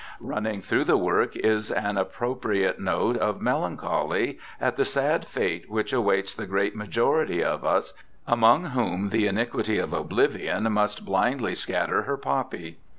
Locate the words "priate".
2.35-2.79